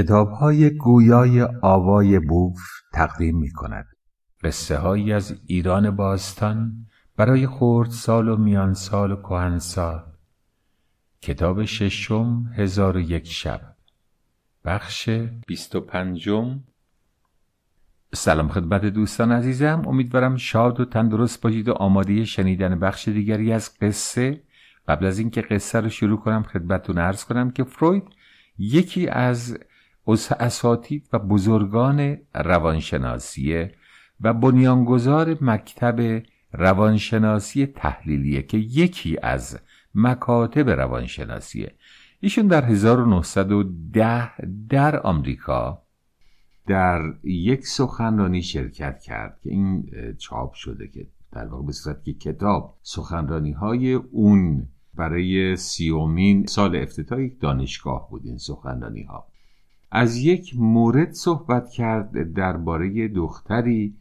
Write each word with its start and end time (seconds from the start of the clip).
کتاب 0.00 0.30
های 0.30 0.70
گویای 0.70 1.42
آوای 1.62 2.18
بوف 2.18 2.60
تقدیم 2.92 3.38
می 3.38 3.50
کند 3.50 3.86
قصه 4.44 4.76
هایی 4.76 5.12
از 5.12 5.40
ایران 5.46 5.90
باستان 5.90 6.86
برای 7.16 7.46
خورد 7.46 7.90
سال 7.90 8.28
و 8.28 8.36
میان 8.36 8.74
سال 8.74 9.12
و 9.12 9.16
کهن 9.16 9.58
سال 9.58 10.02
کتاب 11.22 11.64
ششم 11.64 12.50
هزار 12.56 12.96
و 12.96 13.00
یک 13.00 13.26
شب. 13.26 13.60
بخش 14.64 15.08
بیست 15.46 15.76
و 15.76 15.80
پنجم. 15.80 16.60
سلام 18.14 18.48
خدمت 18.48 18.84
دوستان 18.84 19.32
عزیزم. 19.32 19.82
امیدوارم 19.86 20.36
شاد 20.36 20.80
و 20.80 20.84
تندرست 20.84 21.40
باشید 21.40 21.68
و 21.68 21.72
آماده 21.72 22.24
شنیدن 22.24 22.80
بخش 22.80 23.08
دیگری 23.08 23.52
از 23.52 23.78
قصه. 23.78 24.42
قبل 24.88 25.06
از 25.06 25.18
اینکه 25.18 25.40
قصه 25.40 25.80
رو 25.80 25.88
شروع 25.88 26.18
کنم 26.18 26.42
خدمتتون 26.42 26.98
عرض 26.98 27.24
کنم 27.24 27.50
که 27.50 27.64
فروید 27.64 28.04
یکی 28.58 29.08
از 29.08 29.58
اساتید 30.40 31.08
و 31.12 31.18
بزرگان 31.18 32.18
روانشناسی 32.34 33.66
و 34.20 34.34
بنیانگذار 34.34 35.36
مکتب 35.40 36.22
روانشناسی 36.52 37.66
تحلیلیه 37.66 38.42
که 38.42 38.58
یکی 38.58 39.18
از 39.22 39.58
مکاتب 39.94 40.70
روانشناسیه. 40.70 41.74
ایشون 42.20 42.46
در 42.46 42.64
1910 42.64 44.32
در 44.68 45.00
آمریکا 45.00 45.82
در 46.66 47.02
یک 47.24 47.66
سخنرانی 47.66 48.42
شرکت 48.42 49.00
کرد 49.00 49.40
که 49.42 49.50
این 49.50 49.90
چاپ 50.18 50.52
شده 50.52 50.88
که 50.88 51.06
در 51.32 51.46
واقع 51.46 51.66
به 51.66 51.72
صورت 51.72 52.04
که 52.04 52.12
کتاب 52.12 52.78
سخنرانی 52.82 53.52
های 53.52 53.92
اون 53.92 54.68
برای 54.94 55.56
سیومین 55.56 56.46
سال 56.46 56.76
افتتاح 56.76 57.20
یک 57.20 57.40
دانشگاه 57.40 58.10
بود 58.10 58.22
این 58.26 58.38
سخنرانی 58.38 59.02
ها 59.02 59.29
از 59.90 60.16
یک 60.16 60.54
مورد 60.58 61.12
صحبت 61.12 61.70
کرد 61.70 62.32
درباره 62.32 63.08
دختری 63.08 63.94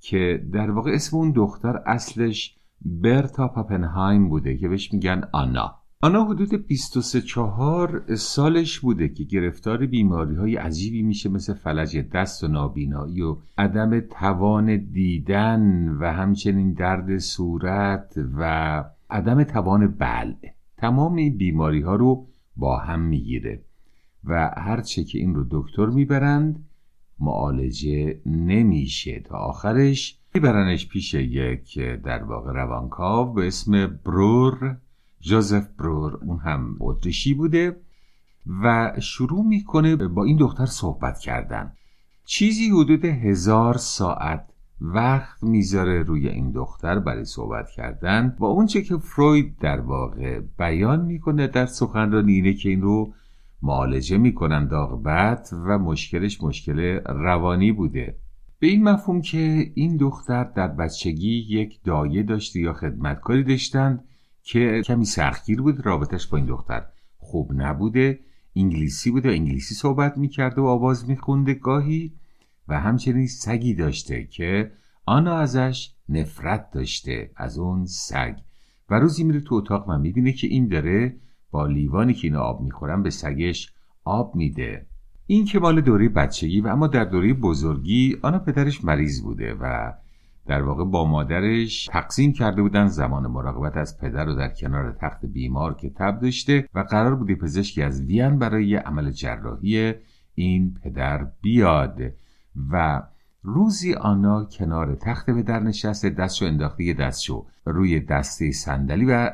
که 0.00 0.44
در 0.52 0.70
واقع 0.70 0.90
اسم 0.90 1.16
اون 1.16 1.32
دختر 1.32 1.82
اصلش 1.86 2.56
برتا 2.84 3.48
پاپنهایم 3.48 4.28
بوده 4.28 4.56
که 4.56 4.68
بهش 4.68 4.92
میگن 4.92 5.22
آنا. 5.32 5.74
آنا 6.02 6.24
حدود 6.24 6.66
23 6.66 7.20
چهار 7.20 8.14
سالش 8.14 8.80
بوده 8.80 9.08
که 9.08 9.24
گرفتار 9.24 9.86
بیماری 9.86 10.34
های 10.34 10.56
عجیبی 10.56 11.02
میشه 11.02 11.28
مثل 11.28 11.54
فلج 11.54 11.96
دست 11.96 12.44
و 12.44 12.48
نابینایی 12.48 13.22
و 13.22 13.36
عدم 13.58 14.00
توان 14.00 14.76
دیدن 14.76 15.88
و 15.88 16.12
همچنین 16.12 16.72
درد 16.72 17.18
صورت 17.18 18.14
و 18.38 18.84
عدم 19.10 19.44
توان 19.44 19.86
بلع. 19.86 20.36
تمام 20.76 21.14
این 21.14 21.36
بیماری 21.36 21.80
ها 21.80 21.94
رو 21.94 22.26
با 22.56 22.78
هم 22.78 23.00
می‌گیره. 23.00 23.65
و 24.26 24.50
هرچه 24.56 25.04
که 25.04 25.18
این 25.18 25.34
رو 25.34 25.46
دکتر 25.50 25.86
می‌برند 25.86 26.64
معالجه 27.18 28.20
نمیشه. 28.26 29.20
تا 29.20 29.36
آخرش 29.36 30.18
میبرنش 30.34 30.88
پیش 30.88 31.14
یک 31.14 31.78
در 31.78 32.22
واقع 32.22 32.52
روانکاو 32.52 33.32
به 33.32 33.46
اسم 33.46 33.86
برور 34.04 34.76
جوزف 35.20 35.68
برور. 35.78 36.18
اون 36.22 36.38
هم 36.38 36.76
اتریشی 36.80 37.34
بوده 37.34 37.76
و 38.62 38.92
شروع 39.00 39.44
می‌کنه 39.46 39.96
با 39.96 40.24
این 40.24 40.36
دختر 40.36 40.66
صحبت 40.66 41.18
کردن. 41.18 41.72
چیزی 42.24 42.70
حدود 42.70 43.04
هزار 43.04 43.76
ساعت 43.76 44.50
وقت 44.80 45.42
می‌ذاره 45.42 46.02
روی 46.02 46.28
این 46.28 46.50
دختر 46.50 46.98
برای 46.98 47.24
صحبت 47.24 47.70
کردن. 47.70 48.36
و 48.38 48.44
اونچه 48.44 48.82
که 48.82 48.96
فروید 48.96 49.58
در 49.58 49.80
واقع 49.80 50.40
بیان 50.58 51.04
می‌کنه 51.04 51.46
در 51.46 51.66
سخنرانی 51.66 52.32
اینه 52.32 52.54
که 52.54 52.68
این 52.68 52.82
رو 52.82 53.14
معالجه 53.62 54.18
می‌کنن 54.18 54.68
داغبت 54.68 55.50
و 55.52 55.78
مشکلش 55.78 56.42
مشکل 56.42 56.78
روانی 57.06 57.72
بوده. 57.72 58.16
به 58.58 58.66
این 58.66 58.84
مفهوم 58.84 59.20
که 59.20 59.72
این 59.74 59.96
دختر 59.96 60.44
در 60.44 60.68
بچگی 60.68 61.46
یک 61.48 61.82
دایه 61.84 62.22
داشته 62.22 62.60
یا 62.60 62.72
خدمتکاری 62.72 63.44
داشتند 63.44 64.04
که 64.42 64.82
کمی 64.84 65.04
سختگیر 65.04 65.62
بود 65.62 65.86
رابطش 65.86 66.26
با 66.26 66.38
این 66.38 66.46
دختر 66.46 66.86
خوب 67.18 67.52
نبوده 67.54 68.20
انگلیسی 68.56 69.10
بوده 69.10 69.28
و 69.28 69.32
انگلیسی 69.32 69.74
صحبت 69.74 70.18
می‌کرده 70.18 70.60
و 70.60 70.64
آواز 70.64 71.08
میخونده 71.08 71.54
گاهی 71.54 72.12
و 72.68 72.80
همچنین 72.80 73.26
سگی 73.26 73.74
داشته 73.74 74.24
که 74.24 74.72
آنا 75.06 75.36
ازش 75.36 75.92
نفرت 76.08 76.70
داشته 76.70 77.30
از 77.36 77.58
اون 77.58 77.86
سگ. 77.86 78.34
و 78.90 78.94
روزی 78.94 79.24
میره 79.24 79.40
تو 79.40 79.54
اتاق 79.54 79.88
و 79.88 79.98
می‌بینه 79.98 80.32
که 80.32 80.46
این 80.46 80.68
داره 80.68 81.16
لیوانی 81.64 82.14
که 82.14 82.26
اینو 82.28 82.40
آب 82.40 82.60
می‌خورن 82.60 83.02
به 83.02 83.10
سگش 83.10 83.72
آب 84.04 84.34
میده. 84.34 84.86
این 85.26 85.44
که 85.44 85.58
مال 85.58 85.80
دوره 85.80 86.08
بچگی 86.08 86.60
و 86.60 86.68
اما 86.68 86.86
در 86.86 87.04
دوره 87.04 87.32
بزرگی 87.32 88.16
آنا 88.22 88.38
پدرش 88.38 88.84
مریض 88.84 89.22
بوده 89.22 89.54
و 89.54 89.92
در 90.46 90.62
واقع 90.62 90.84
با 90.84 91.04
مادرش 91.04 91.88
تقسیم 91.92 92.32
کرده 92.32 92.62
بودن 92.62 92.86
زمان 92.86 93.26
مراقبت 93.26 93.76
از 93.76 93.98
پدر 93.98 94.24
رو 94.24 94.34
در 94.34 94.48
کنار 94.48 94.96
تخت 95.00 95.26
بیمار 95.26 95.74
که 95.74 95.90
تب 95.90 96.20
داشته 96.20 96.68
و 96.74 96.80
قرار 96.80 97.14
بوده 97.14 97.34
پزشکی 97.34 97.82
از 97.82 98.02
وین 98.02 98.38
برای 98.38 98.76
عمل 98.76 99.10
جراحی 99.10 99.94
این 100.34 100.74
پدر 100.82 101.26
بیاد 101.42 102.00
و 102.70 103.02
روزی 103.42 103.94
آنا 103.94 104.44
کنار 104.44 104.94
تخت 104.94 105.30
پدر 105.30 105.60
نشسته 105.60 106.10
دستشو 106.10 106.46
انداخته 106.46 106.92
دستشو 106.92 107.46
روی 107.64 108.00
دسته 108.00 108.52
صندلی 108.52 109.04
و 109.04 109.30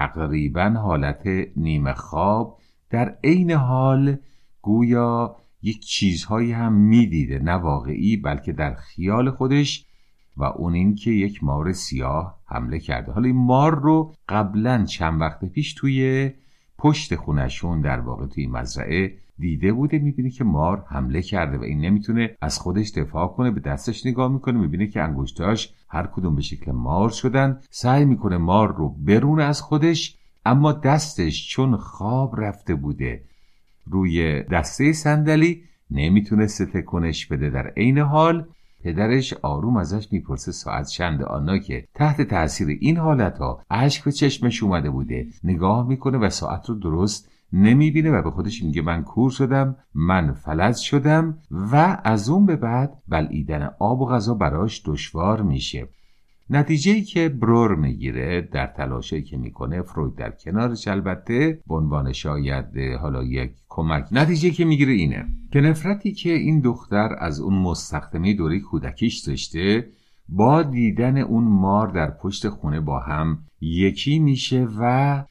تقریبا 0.00 0.68
حالت 0.68 1.22
نیمه 1.56 1.92
خواب 1.92 2.58
در 2.90 3.16
عین 3.24 3.50
حال 3.50 4.16
گویا 4.62 5.36
یک 5.62 5.80
چیزهایی 5.80 6.52
هم 6.52 6.72
می‌دیده 6.72 7.38
نه 7.38 7.52
واقعی 7.52 8.16
بلکه 8.16 8.52
در 8.52 8.74
خیال 8.74 9.30
خودش 9.30 9.86
و 10.36 10.44
اون 10.44 10.74
این 10.74 10.94
که 10.94 11.10
یک 11.10 11.44
مار 11.44 11.72
سیاه 11.72 12.38
حمله 12.46 12.78
کرده. 12.78 13.12
حالا 13.12 13.26
این 13.26 13.36
مار 13.36 13.80
رو 13.80 14.14
قبلا 14.28 14.84
چند 14.84 15.20
وقت 15.20 15.44
پیش 15.44 15.74
توی 15.74 16.30
پشت 16.78 17.14
خونشون 17.14 17.80
در 17.80 18.00
واقع 18.00 18.26
توی 18.26 18.46
مزرعه 18.46 19.12
دیده 19.38 19.72
بوده. 19.72 19.98
می‌بینه 19.98 20.30
که 20.30 20.44
مار 20.44 20.84
حمله 20.88 21.22
کرده 21.22 21.58
و 21.58 21.62
این 21.62 21.80
نمی‌تونه 21.80 22.36
از 22.40 22.58
خودش 22.58 22.90
دفاع 22.90 23.28
کنه 23.28 23.50
به 23.50 23.60
دستش 23.60 24.06
نگاه 24.06 24.32
می‌کنه 24.32 24.58
می‌بینه 24.58 24.86
که 24.86 25.02
انگشتاش 25.02 25.74
هر 25.90 26.06
کدوم 26.06 26.34
به 26.36 26.42
شکل 26.42 26.72
مار 26.72 27.10
شدن. 27.10 27.60
سعی 27.70 28.04
می‌کنه 28.04 28.36
مار 28.36 28.76
رو 28.76 28.88
برونه 28.88 29.42
از 29.42 29.62
خودش 29.62 30.16
اما 30.46 30.72
دستش 30.72 31.48
چون 31.48 31.76
خواب 31.76 32.40
رفته 32.40 32.74
بوده. 32.74 33.24
روی 33.86 34.42
دسته 34.42 34.92
صندلی 34.92 35.62
نمی‌تونسته 35.90 36.66
تکونش 36.66 37.26
بده 37.26 37.50
در 37.50 37.66
عین 37.76 37.98
حال. 37.98 38.46
پدرش 38.84 39.32
آروم 39.32 39.76
ازش 39.76 40.08
می‌پرسه 40.12 40.52
ساعت 40.52 40.86
چند 40.86 41.22
آنا 41.22 41.58
که 41.58 41.84
تحت 41.94 42.22
تاثیر 42.22 42.68
این 42.80 42.96
حالت 42.96 43.38
ها 43.38 43.62
اشک 43.70 44.04
به 44.04 44.12
چشمش 44.12 44.62
اومده 44.62 44.90
بوده. 44.90 45.26
نگاه 45.44 45.88
می‌کنه 45.88 46.18
و 46.18 46.30
ساعت 46.30 46.68
رو 46.68 46.74
درست 46.74 47.29
نمی‌بینه 47.52 48.10
و 48.10 48.22
به 48.22 48.30
خودش 48.30 48.62
میگه 48.62 48.82
من 48.82 49.02
کور 49.02 49.30
شدم 49.30 49.76
من 49.94 50.32
فلج 50.32 50.76
شدم 50.76 51.38
و 51.50 52.00
از 52.04 52.28
اون 52.28 52.46
به 52.46 52.56
بعد 52.56 53.02
بلعیدن 53.08 53.70
آب 53.78 54.00
و 54.00 54.06
غذا 54.06 54.34
براش 54.34 54.82
دشوار 54.84 55.42
میشه. 55.42 55.88
نتیجه 56.50 56.92
ای 56.92 57.02
که 57.02 57.28
برور 57.28 57.74
می‌گیره 57.74 58.40
در 58.40 58.66
تلاشی 58.66 59.22
که 59.22 59.36
می‌کنه 59.36 59.82
فروید 59.82 60.14
در 60.14 60.30
کنارش 60.30 60.88
البته 60.88 61.60
به 61.68 61.74
عنوان 61.74 62.12
شاید 62.12 62.78
حالا 63.00 63.24
یک 63.24 63.50
کمک. 63.68 64.06
نتیجه 64.12 64.50
که 64.50 64.64
می‌گیره 64.64 64.92
اینه. 64.92 65.26
که 65.52 65.60
نفرتی 65.60 66.12
که 66.12 66.32
این 66.32 66.60
دختر 66.60 67.16
از 67.18 67.40
اون 67.40 67.54
مستخدمه 67.54 68.34
دوره 68.34 68.60
کودکیش 68.60 69.18
داشته 69.18 69.86
با 70.28 70.62
دیدن 70.62 71.18
اون 71.18 71.44
مار 71.44 71.88
در 71.88 72.10
پشت 72.10 72.48
خونه 72.48 72.80
با 72.80 73.00
هم 73.00 73.38
یکی 73.60 74.18
میشه 74.18 74.68
و 74.80 75.24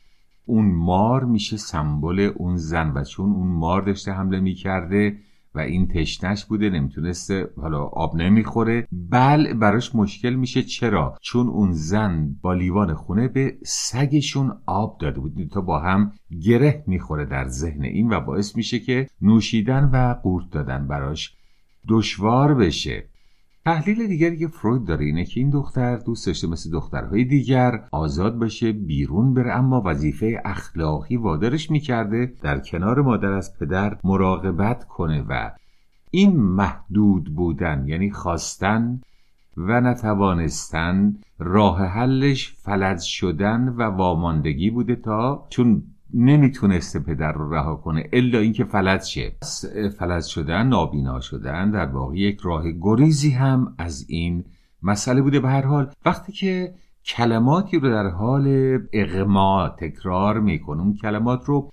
اون 0.50 0.72
مار 0.72 1.26
میشه 1.26 1.58
سمبل 1.58 2.32
اون 2.38 2.58
زن 2.58 2.92
و 2.96 3.04
چون 3.04 3.32
اون 3.32 3.48
مار 3.48 3.82
داشته 3.82 4.12
حمله 4.12 4.40
می‌کرده 4.40 5.18
و 5.56 5.60
این 5.60 5.88
تشنش 5.88 6.46
بوده 6.46 6.70
نمی‌تونسته 6.70 7.50
حالا 7.58 7.84
آب 7.84 8.16
نمی‌خوره. 8.16 8.88
بل 8.92 9.54
براش 9.54 9.96
مشکل 9.96 10.34
میشه. 10.34 10.64
چرا؟ 10.64 11.18
چون 11.22 11.48
اون 11.48 11.72
زن 11.72 12.36
با 12.42 12.54
لیوان 12.54 12.94
خونه 12.94 13.28
به 13.28 13.58
سگشون 13.66 14.58
آب 14.66 14.98
داده 14.98 15.20
بود. 15.20 15.50
تا 15.52 15.62
با 15.62 15.80
هم 15.80 16.12
گره 16.42 16.84
می‌خوره 16.88 17.26
در 17.26 17.48
ذهن 17.48 17.84
این 17.84 18.14
و 18.14 18.20
باعث 18.20 18.56
میشه 18.56 18.80
که 18.80 19.08
نوشیدن 19.22 19.90
و 19.94 20.14
قورت 20.24 20.50
دادن 20.52 20.88
براش 20.88 21.36
دشوار 21.88 22.54
بشه. 22.56 23.09
تحلیل 23.70 24.08
دیگری 24.08 24.38
که 24.38 24.48
فروید 24.48 24.86
داره 24.86 25.06
اینه 25.06 25.26
که 25.26 25.40
این 25.40 25.50
دختر 25.50 25.96
دوست 25.96 26.28
داشته 26.28 26.48
مثل 26.48 26.72
دخترهای 26.72 27.24
دیگر 27.24 27.84
آزاد 27.92 28.38
باشه 28.38 28.72
بیرون 28.72 29.34
بره 29.34 29.52
اما 29.52 29.82
وظیفه 29.86 30.42
اخلاقی 30.46 31.18
وادارش 31.18 31.72
می‌کرده 31.72 32.34
در 32.42 32.60
کنار 32.60 33.02
مادر 33.02 33.32
از 33.32 33.58
پدر 33.58 33.98
مراقبت 34.04 34.84
کنه 34.84 35.26
و 35.30 35.52
این 36.12 36.38
محدود 36.38 37.36
بودن 37.36 37.84
یعنی 37.88 38.12
خواستن 38.12 39.02
و 39.58 39.82
نتوانستن 39.82 41.16
راه 41.40 41.86
حلش 41.86 42.54
فلج 42.54 43.02
شدن 43.02 43.70
و 43.70 43.82
واماندگی 43.82 44.70
بوده 44.70 44.96
تا 44.96 45.48
چون 45.50 45.84
نمی‌تونسته 46.14 47.00
پدر 47.00 47.32
رو 47.32 47.54
رها 47.54 47.76
کنه 47.76 48.10
الا 48.14 48.40
اینکه 48.40 48.64
فلج 48.64 49.02
شه. 49.02 49.32
فلج 50.00 50.24
شدن 50.24 50.68
نابینا 50.68 51.20
شدن 51.20 51.72
در 51.72 51.86
واقع 51.86 52.18
یک 52.18 52.40
راه 52.40 52.64
گریزی 52.82 53.32
هم 53.32 53.76
از 53.78 54.06
این 54.10 54.46
مسئله 54.84 55.22
بوده. 55.22 55.40
به 55.40 55.50
هر 55.50 55.66
حال 55.66 55.92
وقتی 56.06 56.32
که 56.32 56.74
کلماتی 57.06 57.80
رو 57.80 57.90
در 57.90 58.08
حال 58.08 58.78
اغما 58.94 59.70
تکرار 59.80 60.40
می‌کنه 60.40 60.82
اون 60.82 60.94
کلمات 60.94 61.46
رو 61.46 61.72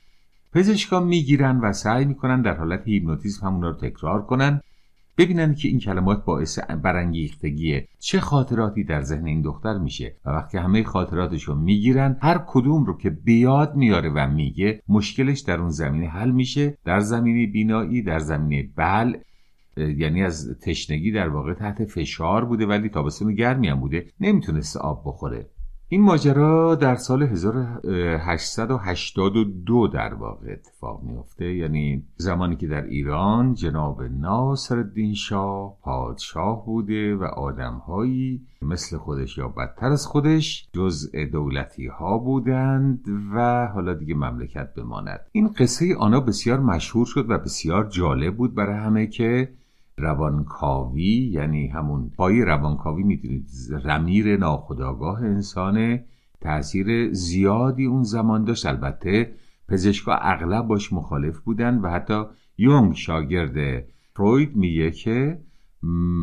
پزشکان 0.52 1.04
می‌گیرن 1.04 1.60
و 1.60 1.72
سعی 1.72 2.04
می‌کنن 2.04 2.42
در 2.42 2.56
حالت 2.56 2.88
هیپنوتیزم 2.88 3.46
همون 3.46 3.62
رو 3.62 3.72
تکرار 3.72 4.22
کنن. 4.22 4.60
ببینن 5.18 5.54
که 5.54 5.68
این 5.68 5.78
کلمات 5.78 6.24
باعث 6.24 6.58
برانگیختگیه 6.58 7.88
چه 7.98 8.20
خاطراتی 8.20 8.84
در 8.84 9.02
ذهن 9.02 9.26
این 9.26 9.42
دختر 9.42 9.78
میشه 9.78 10.16
و 10.24 10.30
وقتی 10.30 10.58
همه 10.58 10.82
خاطراتشو 10.82 11.54
می‌گیرن 11.54 12.16
هر 12.22 12.44
کدوم 12.46 12.84
رو 12.84 12.96
که 12.96 13.10
بیاد 13.10 13.76
میاره 13.76 14.10
و 14.10 14.30
میگه 14.30 14.82
مشکلش 14.88 15.40
در 15.40 15.60
اون 15.60 15.70
زمینه 15.70 16.08
حل 16.08 16.30
میشه 16.30 16.78
در 16.84 17.00
زمینه 17.00 17.52
بینایی 17.52 18.02
در 18.02 18.18
زمینه 18.18 18.68
بل 18.76 19.16
یعنی 19.76 20.22
از 20.22 20.58
تشنگی 20.62 21.12
در 21.12 21.28
واقع 21.28 21.54
تحت 21.54 21.84
فشار 21.84 22.44
بوده 22.44 22.66
ولی 22.66 22.88
تابستون 22.88 23.34
گرمی 23.34 23.68
هم 23.68 23.80
بوده 23.80 24.06
نمی‌تونسته 24.20 24.80
آب 24.80 25.02
بخوره. 25.06 25.46
این 25.88 26.02
ماجرا 26.02 26.74
در 26.74 26.94
سال 26.94 27.22
1882 27.22 29.88
در 29.88 30.14
واقع 30.14 30.52
اتفاق 30.52 31.02
میافته. 31.02 31.54
یعنی 31.54 32.04
زمانی 32.16 32.56
که 32.56 32.66
در 32.66 32.84
ایران 32.84 33.54
جناب 33.54 34.02
ناصر 34.02 34.78
الدین 34.78 35.14
شاه 35.14 35.78
پادشاه 35.82 36.66
بوده 36.66 37.16
و 37.16 37.24
آدمهایی 37.24 38.46
مثل 38.62 38.96
خودش 38.96 39.38
یا 39.38 39.48
بدتر 39.48 39.86
از 39.86 40.06
خودش 40.06 40.68
جزء 40.72 41.24
دولتی 41.32 41.86
ها 41.86 42.18
بودند 42.18 43.04
و 43.34 43.66
حالا 43.66 43.94
دیگه 43.94 44.14
مملکت 44.14 44.74
بماند. 44.74 45.20
این 45.32 45.48
قصه 45.48 45.96
آنها 45.96 46.20
بسیار 46.20 46.60
مشهور 46.60 47.06
شد 47.06 47.30
و 47.30 47.38
بسیار 47.38 47.88
جالب 47.88 48.36
بود 48.36 48.54
برای 48.54 48.78
همه 48.78 49.06
که 49.06 49.48
روانکاوی 49.98 51.02
یعنی 51.02 51.66
همون 51.66 52.10
پای 52.16 52.42
روانکاوی 52.42 53.02
می‌دونید 53.02 53.48
رمیر 53.84 54.36
ناخداگاه 54.36 55.22
انسان 55.22 55.98
تاثیر 56.40 57.12
زیادی 57.12 57.84
اون 57.84 58.02
زمان 58.02 58.44
داشت. 58.44 58.66
البته 58.66 59.34
پزشکا 59.68 60.14
اغلب 60.14 60.66
باش 60.66 60.92
مخالف 60.92 61.38
بودن 61.38 61.78
و 61.78 61.90
حتی 61.90 62.22
یونگ 62.58 62.94
شاگرد 62.94 63.84
فروید 64.14 64.56
میگه 64.56 64.90
که 64.90 65.40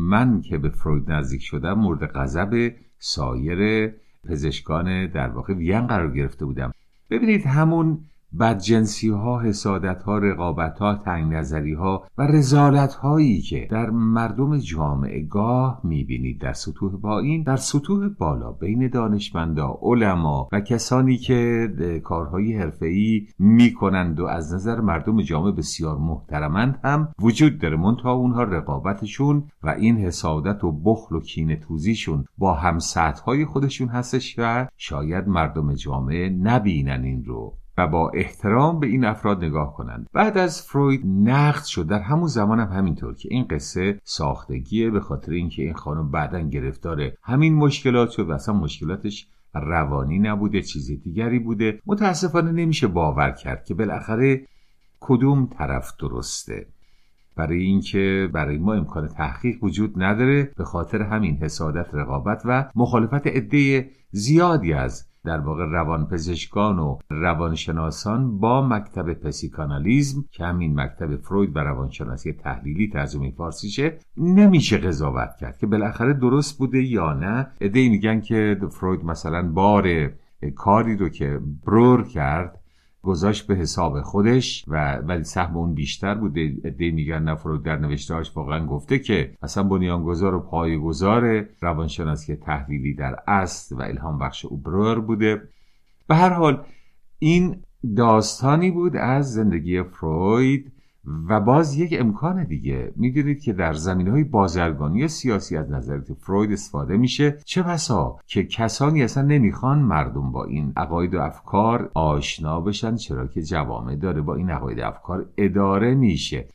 من 0.08 0.40
که 0.40 0.58
به 0.58 0.68
فروید 0.68 1.10
نزدیک 1.10 1.42
شدم 1.42 1.74
مورد 1.74 2.06
غضب 2.06 2.72
سایر 2.98 3.92
پزشکان 4.28 5.06
در 5.06 5.28
واقع 5.28 5.54
وین 5.54 5.86
قرار 5.86 6.14
گرفته 6.14 6.46
بودم. 6.46 6.72
ببینید 7.10 7.46
همون 7.46 7.98
بدجنسی 8.40 9.08
ها 9.08 9.40
حسادت 9.40 10.02
ها 10.02 10.18
رقابت 10.18 10.78
ها 10.78 10.94
تنگ 10.94 11.32
نظری 11.32 11.72
ها 11.72 12.04
و 12.18 12.22
رزالت 12.22 12.94
هایی 12.94 13.40
که 13.40 13.68
در 13.70 13.90
مردم 13.90 14.58
جامعه 14.58 15.22
گاه 15.22 15.80
می‌بینید 15.84 16.40
در 16.40 16.52
سطوح 16.52 17.00
پایین 17.00 17.42
در 17.42 17.56
سطوح 17.56 18.08
بالا 18.08 18.52
بین 18.52 18.88
دانشمندا 18.88 19.78
علما 19.82 20.48
و 20.52 20.60
کسانی 20.60 21.16
که 21.16 21.68
کارهای 22.04 22.56
حرفه‌ای 22.56 23.26
می‌کنند 23.38 24.20
و 24.20 24.26
از 24.26 24.54
نظر 24.54 24.80
مردم 24.80 25.22
جامعه 25.22 25.52
بسیار 25.52 25.98
محترمند 25.98 26.80
هم 26.84 27.08
وجود 27.20 27.58
داره. 27.58 27.76
منتها 27.76 28.12
اونها 28.12 28.42
رقابتشون 28.42 29.44
و 29.62 29.68
این 29.68 29.96
حسادت 29.96 30.64
و 30.64 30.72
بخل 30.72 31.16
و 31.16 31.20
کینه 31.20 31.56
توزیشون 31.56 32.24
با 32.38 32.54
هم 32.54 32.78
های 33.26 33.44
خودشون 33.44 33.88
هستش 33.88 34.34
و 34.38 34.66
شاید 34.76 35.28
مردم 35.28 35.74
جامعه 35.74 36.28
نبینن 36.28 37.04
این 37.04 37.24
رو. 37.24 37.54
و 37.78 37.86
با 37.86 38.10
احترام 38.14 38.80
به 38.80 38.86
این 38.86 39.04
افراد 39.04 39.44
نگاه 39.44 39.74
کنند. 39.74 40.06
بعد 40.12 40.38
از 40.38 40.62
فروید 40.62 41.06
نقد 41.06 41.64
شد. 41.64 41.86
در 41.86 42.00
همون 42.00 42.26
زمان 42.26 42.60
هم 42.60 42.68
همینطور 42.78 43.14
که 43.14 43.28
این 43.32 43.44
قصه 43.44 44.00
ساختگیه 44.04 44.90
به 44.90 45.00
خاطر 45.00 45.32
اینکه 45.32 45.62
این 45.62 45.74
خانم 45.74 46.10
بعدا 46.10 46.40
گرفتار 46.40 47.12
همین 47.22 47.54
مشکلات 47.54 48.10
شد 48.10 48.28
و 48.28 48.32
اصلا 48.32 48.54
مشکلاتش 48.54 49.28
روانی 49.54 50.18
نبوده 50.18 50.62
چیز 50.62 51.02
دیگری 51.02 51.38
بوده. 51.38 51.80
متاسفانه 51.86 52.52
نمیشه 52.52 52.86
باور 52.86 53.30
کرد 53.30 53.64
که 53.64 53.74
بالاخره 53.74 54.46
کدوم 55.00 55.46
طرف 55.46 55.92
درسته. 56.00 56.66
برای 57.36 57.62
اینکه 57.62 58.28
برای 58.32 58.58
ما 58.58 58.74
امکان 58.74 59.08
تحقیق 59.08 59.64
وجود 59.64 60.02
نداره. 60.02 60.52
به 60.56 60.64
خاطر 60.64 61.02
همین 61.02 61.36
حسادت 61.36 61.94
رقابت 61.94 62.42
و 62.44 62.70
مخالفت 62.74 63.26
عده 63.26 63.90
زیادی 64.10 64.72
از 64.72 65.06
در 65.24 65.40
واقع 65.40 65.64
روانپزشکان 65.64 66.78
و 66.78 66.98
روانشناسان 67.10 68.38
با 68.38 68.68
مکتب 68.68 69.12
پسیکانالیزم 69.12 70.24
که 70.30 70.44
همین 70.44 70.80
مکتب 70.80 71.16
فروید 71.16 71.56
و 71.56 71.58
روانشناسی 71.58 72.32
تحلیلی 72.32 72.88
ترجمه 72.88 73.30
فارسیشه 73.30 73.98
نمیشه 74.16 74.78
قضاوت 74.78 75.36
کرد 75.40 75.58
که 75.58 75.66
بالاخره 75.66 76.12
درست 76.12 76.58
بوده 76.58 76.82
یا 76.82 77.12
نه. 77.12 77.46
ادهی 77.60 77.88
میگن 77.88 78.20
که 78.20 78.56
فروید 78.70 79.04
مثلا 79.04 79.52
بار 79.52 80.10
کاری 80.56 80.96
رو 80.96 81.08
که 81.08 81.40
برور 81.66 82.04
کرد 82.04 82.60
گذاشت 83.04 83.46
به 83.46 83.54
حساب 83.54 84.00
خودش 84.00 84.64
و 84.68 84.96
ولی 84.96 85.24
سهم 85.24 85.56
اون 85.56 85.74
بیشتر 85.74 86.14
بوده. 86.14 86.40
ایده 86.40 86.90
میگن 86.90 87.22
نفرود 87.22 87.62
در 87.62 87.76
نوشتهاش 87.76 88.36
واقعا 88.36 88.66
گفته 88.66 88.98
که 88.98 89.36
اصلا 89.42 89.62
بنیانگذار 89.62 90.34
و 90.34 90.40
پایگذار 90.40 91.46
روانشناسی 91.60 92.36
تحلیلی 92.36 92.94
در 92.94 93.16
اصل 93.26 93.76
و 93.76 93.82
الهام 93.82 94.18
بخش 94.18 94.44
اوبرور 94.44 95.00
بوده. 95.00 95.42
به 96.08 96.14
هر 96.14 96.30
حال 96.32 96.64
این 97.18 97.56
داستانی 97.96 98.70
بود 98.70 98.96
از 98.96 99.32
زندگی 99.32 99.82
فروید. 99.82 100.72
و 101.28 101.40
باز 101.40 101.76
یک 101.76 101.96
امکان 102.00 102.44
دیگه. 102.44 102.92
می‌دونید 102.96 103.40
که 103.40 103.52
در 103.52 103.72
زمین 103.72 104.08
های 104.08 104.24
بازرگانی 104.24 105.08
سیاسی 105.08 105.56
از 105.56 105.70
نظریت 105.70 106.12
فروید 106.12 106.52
استفاده 106.52 106.96
میشه. 106.96 107.38
چه 107.44 107.62
بسا 107.62 108.18
که 108.26 108.44
کسانی 108.44 109.02
اصلا 109.02 109.22
نمی‌خوان 109.22 109.78
مردم 109.78 110.32
با 110.32 110.44
این 110.44 110.72
عقاید 110.76 111.14
و 111.14 111.20
افکار 111.20 111.90
آشنا 111.94 112.60
بشن 112.60 112.96
چرا 112.96 113.26
که 113.26 113.42
جوامع 113.42 113.96
داره 113.96 114.20
با 114.20 114.34
این 114.34 114.50
عقاید 114.50 114.78
و 114.78 114.86
افکار 114.86 115.26
اداره 115.36 115.94
میشه. 115.94 116.48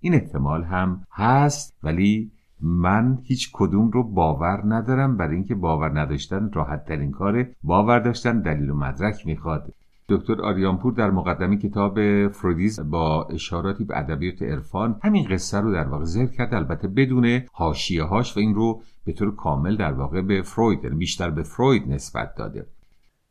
این 0.00 0.14
احتمال 0.14 0.62
هم 0.62 1.04
هست 1.12 1.74
ولی 1.82 2.30
من 2.60 3.18
هیچ 3.22 3.50
کدوم 3.52 3.90
رو 3.90 4.02
باور 4.02 4.62
ندارم. 4.74 5.16
برای 5.16 5.34
اینکه 5.34 5.54
باور 5.54 6.00
نداشتن 6.00 6.50
راحت 6.52 6.84
ترین 6.84 7.10
کاره. 7.10 7.54
باور 7.62 7.98
داشتن 7.98 8.40
دلیل 8.40 8.70
و 8.70 8.74
مدرک 8.74 9.26
می‌خواد. 9.26 9.72
دکتر 10.08 10.42
آریانپور 10.42 10.92
در 10.92 11.10
مقدمه 11.10 11.56
کتاب 11.56 12.28
فرودیز 12.28 12.80
با 12.80 13.24
اشاراتی 13.24 13.84
به 13.84 13.98
ادبیات 13.98 14.42
عرفان 14.42 15.00
همین 15.02 15.28
قصه 15.28 15.60
رو 15.60 15.72
در 15.72 15.88
واقع 15.88 16.04
ذکر 16.04 16.36
کرد. 16.36 16.54
البته 16.54 16.88
بدون 16.88 17.40
حاشیه 17.52 18.02
هاش 18.02 18.36
و 18.36 18.40
این 18.40 18.54
رو 18.54 18.82
به 19.04 19.12
طور 19.12 19.36
کامل 19.36 19.76
در 19.76 19.92
واقع 19.92 20.22
به 20.22 20.42
فروید 20.42 20.84
یعنی 20.84 20.96
بیشتر 20.96 21.30
به 21.30 21.42
فروید 21.42 21.88
نسبت 21.88 22.34
داده. 22.34 22.66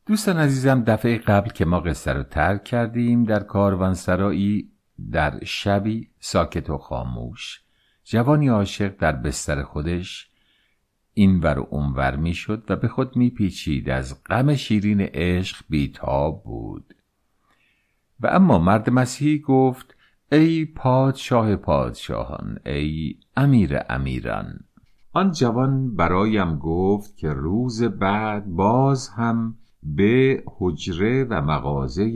دوستان 0.06 0.38
عزیزم 0.38 0.84
دفعه 0.84 1.18
قبل 1.18 1.50
که 1.50 1.66
ما 1.66 1.80
قصه 1.80 2.14
رو 2.14 2.24
ترک 2.24 2.64
کردیم 2.64 3.24
در 3.24 3.40
کاروانسرایی 3.40 4.72
در 5.12 5.44
شبی 5.44 6.10
ساکت 6.20 6.70
و 6.70 6.78
خاموش 6.78 7.62
جوانی 8.04 8.48
عاشق 8.48 8.98
در 8.98 9.12
بستر 9.12 9.64
خودش 9.64 10.31
اینور 11.14 11.60
و 11.60 11.68
اونور 11.70 12.16
می‌شد 12.16 12.64
و 12.70 12.76
به 12.76 12.88
خود 12.88 13.18
میپیچید. 13.18 13.90
از 13.90 14.24
غم 14.24 14.56
شیرین 14.56 15.02
عشق 15.02 15.66
بیتاب 15.70 16.44
بود. 16.44 16.94
و 18.20 18.28
اما 18.28 18.60
مرد 18.60 18.90
مسیحی 18.90 19.40
گفت 19.40 19.96
ای 20.32 20.66
پادشاه 20.66 21.56
پادشاهان 21.56 22.58
ای 22.66 23.16
امیر 23.38 23.80
امیران. 23.90 24.60
آن 25.14 25.32
جوان 25.32 25.96
برایم 25.96 26.58
گفت 26.58 27.18
که 27.18 27.30
روز 27.30 27.84
بعد 27.84 28.46
باز 28.46 29.10
هم 29.10 29.56
به 29.84 30.44
حجره 30.46 31.24
و 31.24 31.42
مغازه 31.42 32.08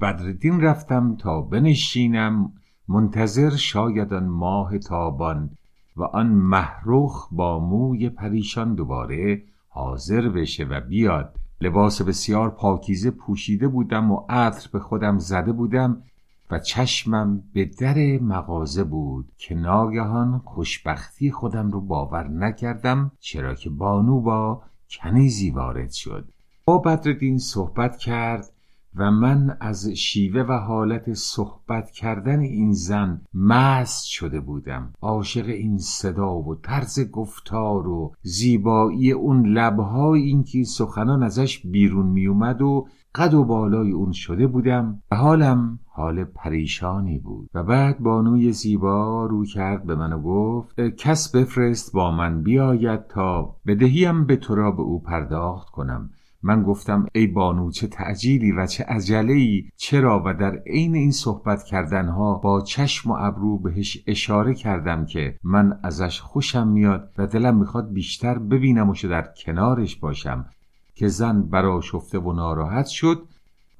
بدردین 0.00 0.60
رفتم 0.60 1.16
تا 1.16 1.40
بنشینم. 1.40 2.52
منتظر 2.88 3.50
شایدان 3.50 4.26
ماه 4.26 4.78
تابان. 4.78 5.50
و 5.96 6.02
آن 6.02 6.26
محروخ 6.26 7.28
با 7.32 7.58
موی 7.58 8.08
پریشان 8.08 8.74
دوباره 8.74 9.42
حاضر 9.68 10.28
بشه 10.28 10.64
و 10.64 10.80
بیاد. 10.80 11.34
لباس 11.60 12.02
بسیار 12.02 12.50
پاکیزه 12.50 13.10
پوشیده 13.10 13.68
بودم 13.68 14.10
و 14.10 14.24
عطر 14.28 14.68
به 14.72 14.78
خودم 14.78 15.18
زده 15.18 15.52
بودم 15.52 16.02
و 16.50 16.58
چشمم 16.58 17.42
به 17.52 17.64
در 17.64 18.18
مغازه 18.22 18.84
بود 18.84 19.32
که 19.38 19.54
ناگهان 19.54 20.38
خوشبختی 20.44 21.30
خودم 21.30 21.70
رو 21.70 21.80
باور 21.80 22.28
نکردم 22.28 23.12
چرا 23.20 23.54
که 23.54 23.70
بانو 23.70 24.20
با 24.20 24.62
کنیزی 24.90 25.50
وارد 25.50 25.90
شد. 25.90 26.28
با 26.64 26.78
بدردین 26.78 27.38
صحبت 27.38 27.96
کرد 27.96 28.50
و 28.96 29.10
من 29.10 29.56
از 29.60 29.88
شیوه 29.88 30.40
و 30.40 30.52
حالت 30.52 31.12
صحبت 31.12 31.90
کردن 31.90 32.40
این 32.40 32.72
زن 32.72 33.20
مست 33.34 34.04
شده 34.04 34.40
بودم. 34.40 34.92
عاشق 35.00 35.48
این 35.48 35.78
صدا 35.78 36.34
و 36.36 36.54
طرز 36.54 37.10
گفتار 37.10 37.88
و 37.88 38.12
زیبایی 38.22 39.12
اون 39.12 39.46
لبهای 39.46 40.22
این 40.22 40.44
که 40.44 40.64
سخنان 40.64 41.22
ازش 41.22 41.66
بیرون 41.66 42.06
میومد 42.06 42.62
و 42.62 42.86
قد 43.14 43.34
و 43.34 43.44
بالای 43.44 43.90
اون 43.90 44.12
شده 44.12 44.46
بودم 44.46 45.02
و 45.10 45.16
حالم 45.16 45.78
حال 45.86 46.24
پریشانی 46.24 47.18
بود. 47.18 47.50
و 47.54 47.62
بعد 47.62 47.98
بانوی 47.98 48.52
زیبا 48.52 49.26
رو 49.26 49.44
کرد 49.44 49.86
به 49.86 49.94
من 49.94 50.12
و 50.12 50.22
گفت 50.22 50.80
کس 50.80 51.36
بفرست 51.36 51.92
با 51.92 52.10
من 52.10 52.42
بیاید 52.42 53.06
تا 53.06 53.56
بدهیم 53.66 54.26
به 54.26 54.36
تو 54.36 54.54
را 54.54 54.70
به 54.70 54.82
او 54.82 55.02
پرداخت 55.02 55.70
کنم. 55.70 56.10
من 56.42 56.62
گفتم 56.62 57.06
ای 57.14 57.26
بانو 57.26 57.70
چه 57.70 57.86
تعجیلی 57.86 58.52
و 58.52 58.66
چه 58.66 58.84
عجله 58.84 59.32
ای 59.32 59.64
چرا 59.76 60.22
و 60.26 60.34
در 60.34 60.62
عین 60.66 60.94
این 60.94 61.12
صحبت 61.12 61.62
کردنها 61.62 62.34
با 62.34 62.60
چشم 62.60 63.10
و 63.10 63.16
ابرو 63.18 63.58
بهش 63.58 64.04
اشاره 64.06 64.54
کردم 64.54 65.06
که 65.06 65.36
من 65.44 65.80
ازش 65.82 66.20
خوشم 66.20 66.68
میاد 66.68 67.12
و 67.18 67.26
دلم 67.26 67.56
می‌خواد 67.56 67.92
بیشتر 67.92 68.38
ببینمش 68.38 69.04
و 69.04 69.08
در 69.08 69.28
کنارش 69.44 69.96
باشم؟ 69.96 70.46
که 70.94 71.08
زن 71.08 71.42
برا 71.42 71.80
شفته 71.80 72.18
و 72.18 72.32
ناراحت 72.32 72.86
شد 72.86 73.28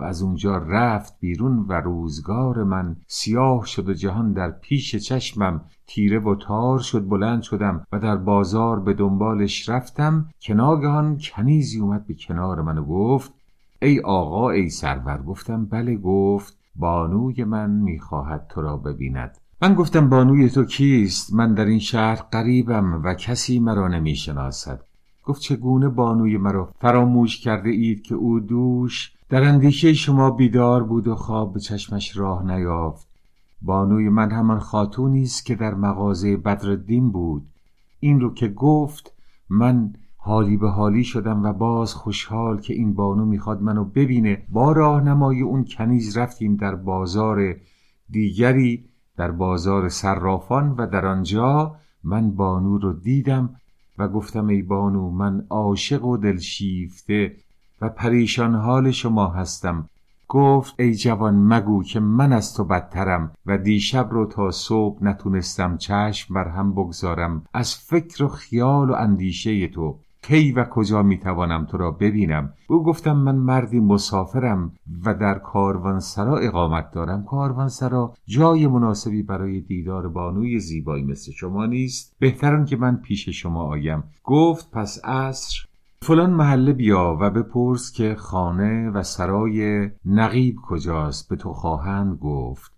و 0.01 0.05
از 0.05 0.23
اونجا 0.23 0.57
رفت 0.57 1.21
بیرون 1.21 1.67
و 1.69 1.73
روزگار 1.73 2.65
من 2.65 2.97
سیاه 3.07 3.67
شد 3.67 3.89
و 3.89 3.93
جهان 3.93 4.33
در 4.33 4.51
پیش 4.51 4.97
چشمم 4.97 5.65
تیره 5.87 6.19
و 6.19 6.35
تار 6.35 6.79
شد 6.79 7.09
بلند 7.09 7.43
شدم 7.43 7.87
و 7.93 7.99
در 7.99 8.17
بازار 8.17 8.81
به 8.81 8.95
دنبالش 8.95 9.69
رفتم. 9.69 10.29
که 10.41 10.55
ناگهان 10.55 11.19
کنیزی 11.19 11.81
اومد 11.81 12.07
به 12.07 12.15
کنار 12.15 12.63
من 12.63 12.79
و 12.79 12.85
گفت 12.85 13.33
ای 13.83 14.01
آقا 14.01 14.51
ای 14.51 14.71
سرور. 14.71 15.23
گفتم 15.23 15.65
بله. 15.65 15.97
گفت 15.97 16.57
بانوی 16.77 17.45
من 17.45 17.71
می‌خواهد 17.71 18.47
تو 18.49 18.63
را 18.63 18.77
ببیند. 18.77 19.39
من 19.63 19.75
گفتم 19.75 20.09
بانوی 20.09 20.51
تو 20.51 20.65
کیست؟ 20.65 21.35
من 21.35 21.55
در 21.55 21.65
این 21.65 21.79
شهر 21.79 22.23
قریبم 22.33 23.03
و 23.05 23.15
کسی 23.15 23.61
مرا 23.61 23.89
نمی‌شناسد. 23.89 24.81
گفت 25.25 25.41
چگونه 25.41 25.89
بانوی 25.89 26.39
مرا 26.39 26.73
فراموش 26.81 27.41
کرده 27.41 27.71
اید 27.71 28.03
که 28.03 28.15
او 28.15 28.41
دوش 28.41 29.13
در 29.29 29.45
اندیشه 29.45 29.93
شما 29.93 30.31
بیدار 30.31 30.85
بود 30.85 31.09
و 31.09 31.15
خواب 31.15 31.55
به 31.55 31.61
چشمش 31.61 32.17
راه 32.17 32.53
نیافت؟ 32.57 33.09
بانوی 33.63 34.09
من 34.09 34.31
همان 34.31 34.59
خاتونی 34.59 35.23
است 35.23 35.47
که 35.47 35.55
در 35.55 35.75
مغازه 35.75 36.37
بدرالدین 36.37 37.11
بود. 37.11 37.47
این 38.01 38.21
رو 38.21 38.35
که 38.35 38.49
گفت 38.49 39.13
من 39.51 39.93
حالی 40.17 40.57
به 40.57 40.71
حالی 40.71 41.05
شدم 41.05 41.43
و 41.43 41.53
باز 41.53 41.95
خوشحال 41.95 42.61
که 42.61 42.75
این 42.75 42.95
بانو 42.95 43.25
می‌خواد 43.25 43.63
منو 43.63 43.85
ببینه. 43.85 44.43
با 44.49 44.73
راهنمای 44.73 45.41
اون 45.41 45.65
کنیز 45.65 46.17
رفتیم 46.17 46.57
در 46.57 46.75
بازار 46.75 47.57
دیگری 48.11 48.85
در 49.17 49.31
بازار 49.31 49.89
صرافان 49.89 50.71
و 50.71 50.87
در 50.87 51.07
آنجا 51.07 51.77
من 52.05 52.31
بانو 52.31 52.79
رو 52.79 52.93
دیدم 52.93 53.57
و 54.01 54.09
گفتم 54.09 54.47
ای 54.47 54.63
بانو 54.63 55.11
من 55.11 55.47
عاشق 55.51 56.05
و 56.05 56.17
دلشیفته 56.17 57.37
و 57.81 57.89
پریشان 57.89 58.55
حال 58.55 58.91
شما 58.91 59.29
هستم. 59.29 59.89
گفت 60.29 60.75
ای 60.79 60.95
جوان 60.95 61.35
مگو 61.35 61.83
که 61.83 62.01
من 62.01 62.33
از 62.33 62.55
تو 62.55 62.65
بدترم 62.65 63.33
و 63.47 63.59
دیشب 63.59 64.09
رو 64.11 64.27
تا 64.27 64.51
صبح 64.51 65.05
نتونستم 65.05 65.77
چشم 65.77 66.35
بر 66.35 66.49
هم 66.49 66.73
بگذارم. 66.73 67.43
از 67.55 67.75
فکر 67.75 68.25
و 68.25 68.29
خیال 68.29 68.91
و 68.91 68.95
اندیشه 68.95 69.69
تو 69.69 69.99
کی 70.23 70.53
و 70.53 70.65
کجا 70.65 71.03
می‌توانم 71.03 71.65
تو 71.65 71.77
را 71.77 71.91
ببینم؟ 71.91 72.53
او 72.69 72.85
گفتم 72.85 73.17
من 73.17 73.37
مردی 73.37 73.81
مسافرم 73.81 74.73
و 75.05 75.15
در 75.15 75.39
کاروانسرا 75.39 76.37
اقامت 76.39 76.91
دارم. 76.91 77.25
کاروانسرا 77.25 78.15
جای 78.27 78.67
مناسبی 78.67 79.23
برای 79.23 79.61
دیدار 79.61 80.09
بانوی 80.09 80.59
زیبایی 80.59 81.05
مثل 81.05 81.33
شما 81.33 81.67
نیست. 81.67 82.17
بهتران 82.19 82.65
که 82.65 82.77
من 82.77 82.97
پیش 82.97 83.29
شما 83.29 83.63
آیم. 83.63 84.05
گفت 84.25 84.71
پس 84.71 85.05
عصر 85.05 85.67
فلان 86.03 86.31
محله 86.31 86.73
بیا 86.73 87.19
و 87.21 87.31
بپرس 87.31 87.93
که 87.93 88.15
خانه 88.15 88.91
و 88.91 89.03
سرای 89.03 89.91
نقیب 90.05 90.57
کجاست. 90.69 91.29
به 91.29 91.37
تو 91.37 91.53
خواهند 91.53 92.19
گفت. 92.19 92.73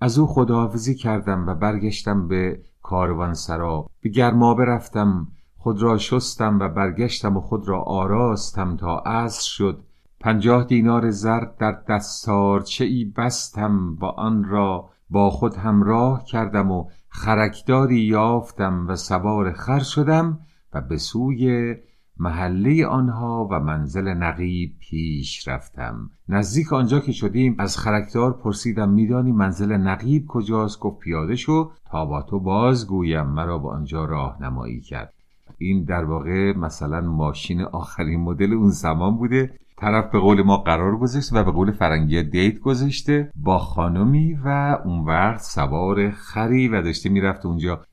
از 0.00 0.18
او 0.18 0.26
خداحافظی 0.26 0.94
کردم 0.94 1.46
و 1.46 1.54
برگشتم 1.54 2.28
به 2.28 2.60
کاروانسرا. 2.82 3.86
به 4.00 4.08
گرما 4.08 4.54
برفتم. 4.54 5.28
خود 5.62 5.82
را 5.82 5.98
شستم 5.98 6.58
و 6.58 6.68
برگشتم 6.68 7.36
و 7.36 7.40
خود 7.40 7.68
را 7.68 7.82
آراستم 7.82 8.76
تا 8.76 8.98
عصر 8.98 9.50
شد. 9.50 9.82
پنجاه 10.20 10.64
دینار 10.64 11.10
زر 11.10 11.44
در 11.58 11.82
دستارچه 11.88 12.84
ای 12.84 13.04
بستم 13.16 13.96
و 14.00 14.04
آن 14.04 14.44
را 14.44 14.90
با 15.10 15.30
خود 15.30 15.54
همراه 15.54 16.24
کردم 16.24 16.70
و 16.70 16.88
خرکداری 17.08 18.00
یافتم 18.00 18.88
و 18.88 18.96
سوار 18.96 19.52
خر 19.52 19.78
شدم 19.78 20.40
و 20.72 20.80
به 20.80 20.96
سوی 20.96 21.74
محله 22.16 22.86
آنها 22.86 23.48
و 23.50 23.60
منزل 23.60 24.08
نقیب 24.08 24.76
پیش 24.80 25.48
رفتم. 25.48 26.10
نزدیک 26.28 26.72
آنجا 26.72 27.00
که 27.00 27.12
شدیم 27.12 27.56
از 27.58 27.78
خرکدار 27.78 28.32
پرسیدم 28.32 28.90
میدانی 28.90 29.32
منزل 29.32 29.72
نقیب 29.72 30.26
کجاست؟ 30.28 30.80
گفت 30.80 30.98
پیاده 30.98 31.36
شو 31.36 31.72
تا 31.90 32.04
با 32.04 32.22
تو 32.22 32.40
بازگویم. 32.40 33.26
مرا 33.26 33.58
به 33.58 33.68
آنجا 33.68 34.04
راهنمایی 34.04 34.80
کرد. 34.80 35.12
این 35.58 35.84
در 35.84 36.04
واقع 36.04 36.56
مثلا 36.56 37.00
ماشین 37.00 37.62
آخرین 37.62 38.20
مدل 38.20 38.52
اون 38.52 38.70
زمان 38.70 39.16
بوده. 39.16 39.54
طرف 39.76 40.10
به 40.10 40.18
قول 40.18 40.42
ما 40.42 40.56
قرار 40.56 40.96
گذاشته 40.96 41.36
و 41.36 41.44
به 41.44 41.50
قول 41.50 41.70
فرنگی 41.70 42.22
دیت 42.22 42.58
گذاشته 42.58 43.30
با 43.36 43.58
خانمی 43.58 44.34
و 44.44 44.78
اون 44.84 45.04
وقت 45.04 45.40
سوار 45.40 46.10
خری 46.10 46.68
و 46.68 46.82
داشته 46.82 47.08
می‌رفت 47.08 47.46
اونجا. 47.46 47.84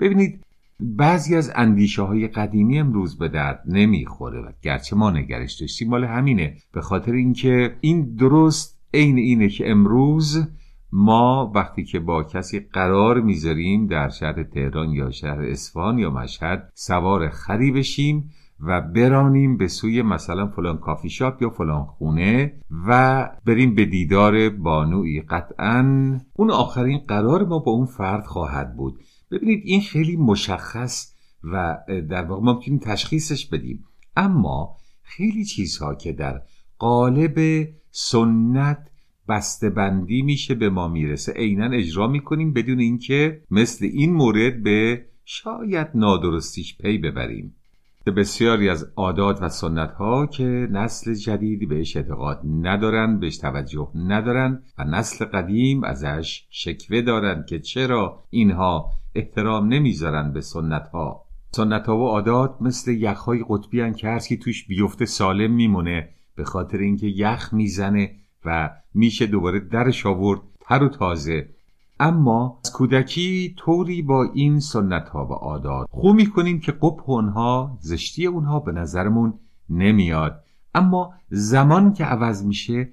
ببینید 0.00 0.44
بعضی 0.80 1.36
از 1.36 1.52
اندیشه 1.54 2.02
های 2.02 2.28
قدیمی 2.28 2.78
امروز 2.78 3.18
به 3.18 3.28
درد 3.28 3.62
نمی‌خوره 3.66 4.40
و 4.40 4.52
گرچه 4.62 4.96
ما 4.96 5.10
نگرش 5.10 5.60
داشتیم 5.60 5.88
مال 5.88 6.04
همینه. 6.04 6.56
به 6.72 6.80
خاطر 6.80 7.12
اینکه 7.12 7.76
این 7.80 8.14
درست 8.14 8.78
عین 8.94 9.18
اینه 9.18 9.48
که 9.48 9.70
امروز 9.70 10.48
ما 10.92 11.52
وقتی 11.54 11.84
که 11.84 12.00
با 12.00 12.22
کسی 12.22 12.60
قرار 12.60 13.20
می‌ذاریم 13.20 13.86
در 13.86 14.08
شهر 14.08 14.42
تهران 14.42 14.90
یا 14.90 15.10
شهر 15.10 15.42
اصفهان 15.42 15.98
یا 15.98 16.10
مشهد 16.10 16.72
سوار 16.74 17.28
خری 17.28 17.72
بشیم 17.72 18.30
و 18.60 18.80
برانیم 18.80 19.56
به 19.56 19.68
سوی 19.68 20.02
مثلا 20.02 20.46
فلان 20.46 20.78
کافی 20.78 21.10
شاپ 21.10 21.42
یا 21.42 21.50
فلان 21.50 21.84
خونه 21.84 22.52
و 22.88 23.30
بریم 23.44 23.74
به 23.74 23.84
دیدار 23.84 24.48
بانوی. 24.48 25.20
قطعا 25.20 26.18
اون 26.34 26.50
آخرین 26.50 26.98
قرار 26.98 27.44
ما 27.44 27.58
با 27.58 27.72
اون 27.72 27.86
فرد 27.86 28.24
خواهد 28.24 28.76
بود. 28.76 29.00
ببینید 29.30 29.62
این 29.64 29.80
خیلی 29.80 30.16
مشخص 30.16 31.14
و 31.44 31.78
در 32.10 32.24
واقع 32.24 32.42
ما 32.42 32.54
می‌تونیم 32.54 32.80
تشخیصش 32.80 33.46
بدیم. 33.46 33.84
اما 34.16 34.76
خیلی 35.02 35.44
چیزها 35.44 35.94
که 35.94 36.12
در 36.12 36.42
قالب 36.78 37.68
سنت 37.90 38.90
بندی 39.64 40.22
میشه 40.22 40.54
به 40.54 40.70
ما 40.70 40.88
می‌رسه. 40.88 41.32
عینا 41.32 41.76
اجرا 41.76 42.06
می‌کنیم 42.06 42.52
بدون 42.52 42.78
اینکه 42.78 43.42
مثل 43.50 43.84
این 43.84 44.12
مورد 44.12 44.62
به 44.62 45.04
شاید 45.24 45.88
نادرستیش 45.94 46.78
پی 46.78 46.98
ببریم. 46.98 47.54
بسیاری 48.16 48.68
از 48.68 48.92
عادات 48.96 49.42
و 49.42 49.48
سنت 49.48 49.92
ها 49.92 50.26
که 50.26 50.68
نسل 50.70 51.14
جدیدی 51.14 51.66
بهش 51.66 51.96
اعتقاد 51.96 52.40
ندارن 52.44 53.20
بهش 53.20 53.38
توجه 53.38 53.90
ندارن 53.94 54.62
و 54.78 54.84
نسل 54.84 55.24
قدیم 55.24 55.84
ازش 55.84 56.46
شکوه 56.50 57.02
دارند 57.02 57.46
که 57.46 57.58
چرا 57.58 58.24
اینها 58.30 58.90
احترام 59.14 59.68
نمی‌ذارن 59.68 60.32
به 60.32 60.40
سنت 60.40 60.88
ها 60.88 61.24
سنت 61.50 61.86
ها 61.86 61.98
و 61.98 62.08
عادات 62.08 62.56
مثل 62.60 62.90
یخهای 62.90 63.44
قطبی 63.48 63.80
هن 63.80 63.92
که 63.92 64.08
هرکی 64.08 64.36
توش 64.36 64.66
بیفته 64.66 65.04
سالم 65.04 65.52
میمونه 65.52 66.08
به 66.36 66.44
خاطر 66.44 66.78
اینکه 66.78 67.06
یخ 67.06 67.54
می‌زنه 67.54 68.10
و 68.44 68.70
میشه 68.94 69.26
دوباره 69.26 69.60
درش 69.60 70.06
آورد 70.06 70.40
تر 70.60 70.82
و 70.82 70.88
تازه. 70.88 71.48
اما 72.00 72.60
از 72.64 72.72
کودکی 72.72 73.54
طوری 73.58 74.02
با 74.02 74.24
این 74.34 74.60
سنت 74.60 75.08
ها 75.08 75.26
و 75.26 75.32
عادات 75.32 75.86
خو 75.90 76.12
می‌کنیم 76.12 76.60
که 76.60 76.72
قبح 76.72 77.10
اونها 77.10 77.78
زشتی 77.80 78.26
اونها 78.26 78.60
به 78.60 78.72
نظرمون 78.72 79.34
نمیاد. 79.70 80.44
اما 80.74 81.14
زمان 81.28 81.92
که 81.92 82.04
عوض 82.04 82.44
میشه 82.44 82.88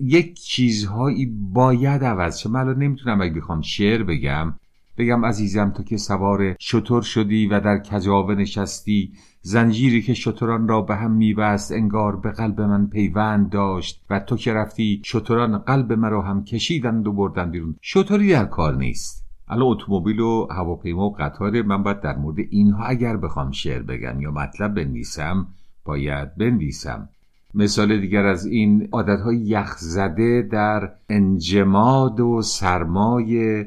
یک 0.00 0.34
چیزهایی 0.40 1.26
باید 1.52 2.04
عوض 2.04 2.38
شه. 2.38 2.48
من 2.48 2.60
الان 2.60 2.78
نمی‌تونم 2.78 3.20
اگه 3.20 3.34
بخوام 3.34 3.60
شعر 3.60 4.02
بگم. 4.02 4.54
بگم 4.98 5.24
عزیزم 5.24 5.70
تو 5.70 5.82
که 5.82 5.96
سوار 5.96 6.56
شطور 6.58 7.02
شدی 7.02 7.46
و 7.46 7.60
در 7.60 7.78
کجاوه 7.78 8.34
نشستی 8.34 9.12
زنجیری 9.40 10.02
که 10.02 10.14
شتران 10.14 10.68
را 10.68 10.80
به 10.80 10.96
هم 10.96 11.10
میبست 11.10 11.72
انگار 11.72 12.16
به 12.16 12.30
قلب 12.30 12.60
من 12.60 12.86
پیوند 12.86 13.50
داشت 13.50 14.04
و 14.10 14.20
تو 14.20 14.36
که 14.36 14.52
رفتی 14.52 15.02
شتران 15.04 15.58
قلب 15.58 15.92
مرا 15.92 16.22
هم 16.22 16.44
کشیدند 16.44 17.06
و 17.06 17.12
بردن 17.12 17.50
بیرون. 17.50 17.76
شطوری 17.80 18.32
در 18.32 18.44
کار 18.44 18.76
نیست. 18.76 19.24
الان 19.48 19.68
اتومبیل 19.68 20.20
و 20.20 20.46
هواپیما 20.50 21.06
و 21.06 21.16
قطار 21.18 21.62
من 21.62 21.82
باید 21.82 22.00
در 22.00 22.16
مورد 22.16 22.38
اینها 22.50 22.84
اگر 22.84 23.16
بخوام 23.16 23.50
شعر 23.50 23.82
بگم 23.82 24.20
یا 24.20 24.30
مطلب 24.30 24.74
بنویسم 24.74 25.46
باید 25.84 26.36
بنویسم. 26.36 27.08
مثال 27.54 28.00
دیگر 28.00 28.26
از 28.26 28.46
این 28.46 28.88
عادتهای 28.92 29.36
یخزده 29.36 30.48
در 30.52 30.90
انجماد 31.08 32.20
و 32.20 32.42
سرمای 32.42 33.64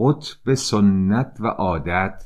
قطب 0.00 0.54
سنت 0.54 1.36
و 1.40 1.46
عادت 1.46 2.24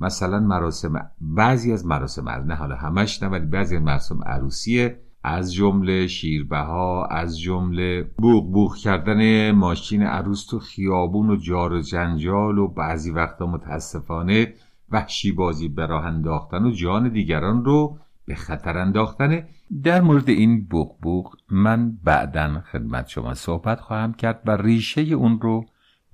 مثلا 0.00 0.40
مراسم 0.40 1.10
بعضی 1.20 1.72
از 1.72 1.86
مراسم 1.86 2.28
نه 2.28 2.54
حالا 2.54 2.76
همش 2.76 3.22
نه 3.22 3.28
ولی 3.28 3.46
بعضی 3.46 3.76
از 3.76 3.82
مراسم 3.82 4.22
عروسی 4.26 4.90
از 5.22 5.54
جمله 5.54 6.06
شیربها 6.06 7.06
از 7.06 7.40
جمله 7.40 8.10
بوغ 8.18 8.52
بوغ 8.52 8.76
کردن 8.76 9.50
ماشین 9.50 10.02
عروس 10.02 10.46
تو 10.46 10.58
خیابون 10.58 11.30
و 11.30 11.36
جار 11.36 11.72
و 11.72 11.80
جنجال 11.80 12.58
و 12.58 12.68
بعضی 12.68 13.10
وقتا 13.10 13.46
متاسفانه 13.46 14.54
وحشی 14.90 15.32
بازی 15.32 15.68
براه 15.68 16.04
انداختن 16.04 16.64
و 16.64 16.70
جان 16.70 17.08
دیگران 17.08 17.64
رو 17.64 17.98
به 18.26 18.34
خطر 18.34 18.78
انداختنه 18.78 19.48
در 19.82 20.00
مورد 20.00 20.28
این 20.28 20.64
بوغ 20.64 21.00
بوغ 21.00 21.36
من 21.50 21.98
بعدا 22.04 22.62
خدمت 22.72 23.08
شما 23.08 23.34
صحبت 23.34 23.80
خواهم 23.80 24.12
کرد 24.12 24.42
و 24.46 24.50
ریشه 24.50 25.00
اون 25.00 25.40
رو 25.40 25.64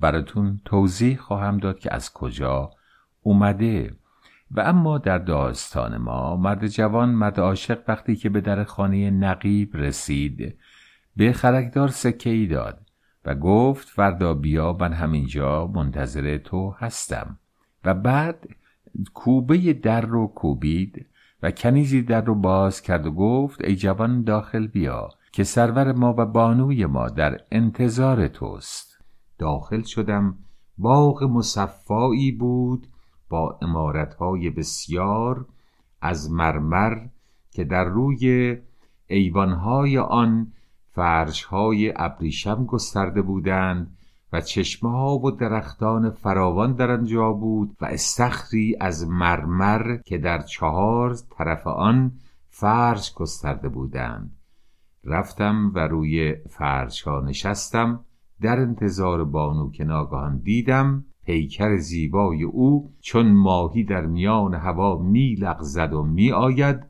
براتون 0.02 0.60
توضیح 0.64 1.16
خواهم 1.16 1.58
داد 1.58 1.78
که 1.78 1.94
از 1.94 2.12
کجا 2.12 2.70
اومده. 3.22 3.96
و 4.50 4.60
اما 4.60 4.98
در 4.98 5.18
داستان 5.18 5.96
ما 5.96 6.36
مرد 6.36 6.66
جوان 6.66 7.08
مرد 7.08 7.40
عاشق 7.40 7.78
وقتی 7.88 8.16
که 8.16 8.28
به 8.28 8.40
در 8.40 8.64
خانه 8.64 9.10
نقیب 9.10 9.76
رسید 9.76 10.58
به 11.16 11.32
خرکدار 11.32 11.88
سکه 11.88 12.30
ای 12.30 12.46
داد 12.46 12.78
و 13.24 13.34
گفت 13.34 13.88
فردا 13.88 14.34
بیا 14.34 14.76
من 14.80 14.92
همینجا 14.92 15.66
منتظر 15.66 16.36
تو 16.36 16.74
هستم. 16.78 17.38
و 17.84 17.94
بعد 17.94 18.48
کوبه 19.14 19.72
در 19.72 20.00
رو 20.00 20.26
کوبید 20.26 21.06
و 21.42 21.50
کنیزی 21.50 22.02
در 22.02 22.20
رو 22.20 22.34
باز 22.34 22.82
کرد 22.82 23.06
و 23.06 23.10
گفت 23.10 23.64
ای 23.64 23.76
جوان 23.76 24.22
داخل 24.22 24.66
بیا 24.66 25.08
که 25.32 25.44
سرور 25.44 25.92
ما 25.92 26.14
و 26.18 26.26
بانوی 26.26 26.86
ما 26.86 27.08
در 27.08 27.40
انتظار 27.52 28.28
توست. 28.28 28.91
داخل 29.38 29.82
شدم 29.82 30.38
باغ 30.78 31.24
مصفایی 31.24 32.32
بود 32.32 32.86
با 33.28 33.58
امارتهای 33.62 34.50
بسیار 34.50 35.46
از 36.00 36.30
مرمر 36.30 36.98
که 37.50 37.64
در 37.64 37.84
روی 37.84 38.56
ایوانهای 39.06 39.98
آن 39.98 40.52
فرشهای 40.90 41.92
ابریشم 41.96 42.64
گسترده 42.64 43.22
بودند 43.22 43.96
و 44.32 44.40
چشمه 44.40 44.90
ها 44.90 45.18
و 45.18 45.30
درختان 45.30 46.10
فراوان 46.10 46.72
در 46.72 46.90
آنجا 46.90 47.32
بود 47.32 47.76
و 47.80 47.84
استخری 47.84 48.76
از 48.80 49.08
مرمر 49.08 49.96
که 49.96 50.18
در 50.18 50.42
چهار 50.42 51.16
طرف 51.30 51.66
آن 51.66 52.12
فرش 52.48 53.14
گسترده 53.14 53.68
بودند. 53.68 54.36
رفتم 55.04 55.72
و 55.74 55.78
روی 55.78 56.34
فرش 56.50 57.08
نشستم 57.08 58.04
در 58.42 58.60
انتظار 58.60 59.24
بانو 59.24 59.70
که 59.70 59.84
ناگهان 59.84 60.38
دیدم 60.38 61.04
پیکر 61.24 61.76
زیبای 61.76 62.42
او 62.42 62.92
چون 63.00 63.32
ماهی 63.32 63.84
در 63.84 64.06
میان 64.06 64.54
هوا 64.54 64.98
می 64.98 65.34
لغزد 65.34 65.92
و 65.92 66.02
می 66.02 66.32
آید 66.32 66.80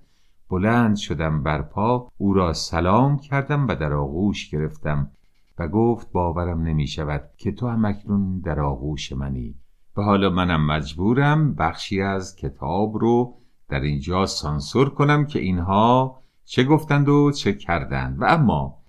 بلند 0.50 0.96
شدم 0.96 1.42
بر 1.42 1.62
پا 1.62 2.08
او 2.18 2.34
را 2.34 2.52
سلام 2.52 3.18
کردم 3.18 3.68
و 3.68 3.74
در 3.74 3.92
آغوش 3.92 4.50
گرفتم 4.50 5.10
و 5.58 5.68
گفت 5.68 6.12
باورم 6.12 6.62
نمی 6.62 6.86
شود 6.86 7.30
که 7.36 7.52
تو 7.52 7.68
هم 7.68 7.84
اکنون 7.84 8.40
در 8.40 8.60
آغوش 8.60 9.12
منی. 9.12 9.54
و 9.96 10.02
حالا 10.02 10.30
منم 10.30 10.66
مجبورم 10.66 11.54
بخشی 11.54 12.02
از 12.02 12.36
کتاب 12.36 12.98
رو 12.98 13.34
در 13.68 13.80
اینجا 13.80 14.26
سانسور 14.26 14.90
کنم 14.90 15.26
که 15.26 15.38
اینها 15.38 16.18
چه 16.44 16.64
گفتند 16.64 17.08
و 17.08 17.30
چه 17.30 17.52
کردند. 17.52 18.20
و 18.20 18.24
اما 18.24 18.81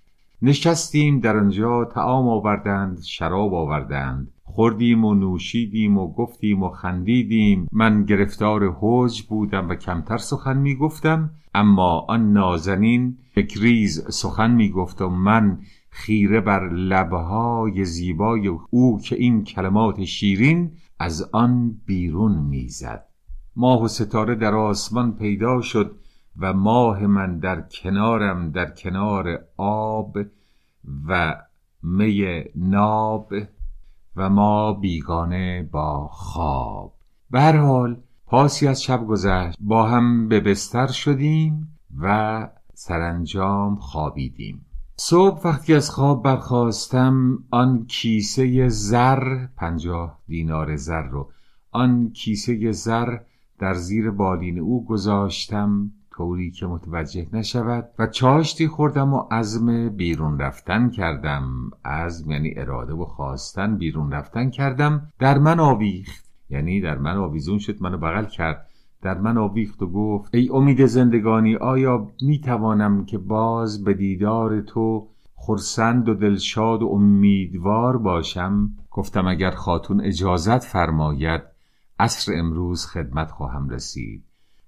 نشستیم 0.46 1.20
در 1.20 1.38
آنجا 1.38 1.86
تعام 1.86 2.28
آوردند 2.28 3.02
شراب 3.02 3.54
آوردند. 3.54 4.32
خوردیم 4.44 5.06
و 5.06 5.14
نوشیدیم 5.14 5.98
و 5.98 6.14
گفتیم 6.14 6.64
و 6.64 6.70
خندیدیم. 6.70 7.68
من 7.72 8.04
گرفتار 8.06 8.72
حوج 8.72 9.22
بودم 9.22 9.70
و 9.70 9.76
کمتر 9.76 10.18
سخن 10.18 10.58
می 10.58 10.76
گفتم 10.76 11.30
اما 11.56 12.06
آن 12.10 12.34
نازنین 12.34 13.18
یک 13.36 13.58
ریز 13.58 14.08
سخن 14.10 14.52
می 14.52 14.70
گفت 14.70 15.02
و 15.02 15.10
من 15.10 15.60
خیره 15.90 16.42
بر 16.42 16.70
لبهای 16.70 17.86
زیبای 17.86 18.48
او 18.70 19.00
که 19.02 19.16
این 19.16 19.44
کلمات 19.44 20.04
شیرین 20.04 20.72
از 21.00 21.30
آن 21.34 21.82
بیرون 21.86 22.38
می‌زد. 22.38 23.06
ماه 23.56 23.84
و 23.84 23.88
ستاره 23.88 24.36
در 24.36 24.56
آسمان 24.56 25.16
پیدا 25.16 25.62
شد. 25.62 26.00
و 26.40 26.54
ماه 26.54 27.08
من 27.08 27.40
در 27.40 27.62
کنارم 27.62 28.52
در 28.52 28.72
کنار 28.72 29.40
آب 29.58 30.18
و 31.08 31.36
می 31.84 32.44
ناب 32.56 33.34
و 34.16 34.30
ما 34.30 34.74
بیگانه 34.74 35.70
با 35.72 36.08
خواب. 36.08 36.94
به 37.32 37.42
هر 37.42 37.58
حال 37.58 38.02
پاسی 38.26 38.68
از 38.68 38.84
شب 38.84 39.06
گذشت. 39.08 39.58
با 39.60 39.88
هم 39.88 40.28
به 40.28 40.40
بستر 40.40 40.88
شدیم 40.88 41.78
و 42.00 42.50
سرانجام 42.74 43.76
خوابیدیم. 43.76 44.66
صبح 44.96 45.48
وقتی 45.48 45.74
از 45.74 45.90
خواب 45.90 46.24
برخواستم 46.24 47.44
آن 47.52 47.86
کیسه 47.86 48.70
زر 48.70 49.46
پنجاه 49.58 50.20
دینار 50.28 50.76
زر 50.76 51.02
رو 51.02 51.32
آن 51.72 52.12
کیسه 52.12 52.72
زر 52.72 53.18
در 53.60 53.74
زیر 53.74 54.12
بالین 54.12 54.60
او 54.60 54.86
گذاشتم. 54.86 55.92
طوری 56.18 56.52
که 56.52 56.66
متوجه 56.66 57.28
نشود. 57.34 57.90
و 58.00 58.08
چاشتی 58.08 58.68
خوردم 58.68 59.14
و 59.14 59.18
عزم 59.32 59.90
بیرون 59.90 60.40
رفتن 60.40 60.90
کردم. 60.90 61.72
عزم 61.86 62.32
یعنی 62.32 62.54
اراده 62.58 62.94
و 62.94 63.06
خواستن 63.06 63.78
بیرون 63.78 64.12
رفتن 64.12 64.50
کردم. 64.50 65.08
در 65.20 65.38
من 65.38 65.60
آویخت. 65.60 66.26
یعنی 66.50 66.82
در 66.82 66.98
من 66.98 67.18
آویزون 67.18 67.60
شد 67.60 67.82
منو 67.82 67.98
بغل 67.98 68.26
کرد. 68.26 68.68
در 69.02 69.18
من 69.18 69.38
آویخت 69.38 69.82
و 69.82 69.88
گفت 69.88 70.36
ای 70.36 70.50
امید 70.54 70.86
زندگانی 70.86 71.56
آیا 71.56 72.08
می 72.22 72.40
توانم 72.40 73.06
که 73.06 73.18
باز 73.18 73.84
به 73.84 73.94
دیدار 73.94 74.62
تو 74.62 75.08
خرسند 75.36 76.10
و 76.10 76.14
دلشاد 76.14 76.84
و 76.84 76.88
امیدوار 76.88 77.98
باشم؟ 77.98 78.70
گفتم 78.92 79.28
اگر 79.28 79.52
خاتون 79.52 80.02
اجازت 80.02 80.64
فرماید 80.64 81.42
عصر 82.00 82.32
امروز 82.36 82.86
خدمت 82.86 83.32
خواهم 83.32 83.70
رسید. 83.70 84.24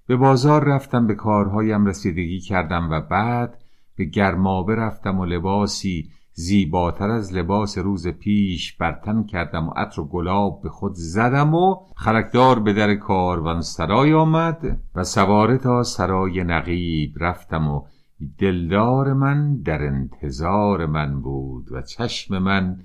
به 0.06 0.16
بازار 0.16 0.64
رفتم 0.64 1.06
به 1.06 1.14
کارهایم 1.14 1.86
رسیدگی 1.86 2.40
کردم 2.40 2.90
و 2.90 3.00
بعد 3.00 3.58
به 3.96 4.04
گرمابه 4.04 4.74
رفتم 4.74 5.20
و 5.20 5.24
لباسی 5.24 6.10
زیباتر 6.32 7.10
از 7.10 7.34
لباس 7.34 7.78
روز 7.78 8.08
پیش 8.08 8.72
برتن 8.72 9.22
کردم 9.22 9.68
و 9.68 9.70
عطر 9.70 10.00
و 10.00 10.04
گلاب 10.04 10.62
به 10.62 10.68
خود 10.68 10.92
زدم 10.94 11.54
و 11.54 11.76
خلکدار 11.96 12.58
به 12.58 12.72
در 12.72 12.94
کاروان 12.94 13.60
سرای 13.60 14.12
آمد 14.12 14.78
و 14.94 15.04
سواره 15.04 15.58
تا 15.58 15.82
سرای 15.82 16.44
نقیب 16.44 17.12
رفتم 17.20 17.68
و 17.68 17.82
دلدار 18.38 19.12
من 19.12 19.56
در 19.56 19.82
انتظار 19.82 20.86
من 20.86 21.20
بود 21.20 21.72
و 21.72 21.82
چشم 21.82 22.38
من 22.38 22.76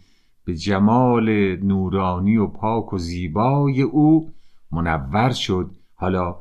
به 0.45 0.55
جمال 0.55 1.55
نورانی 1.55 2.37
و 2.37 2.47
پاک 2.47 2.93
و 2.93 2.97
زیبای 2.97 3.81
او 3.81 4.31
منور 4.71 5.31
شد. 5.31 5.71
حالا 5.95 6.35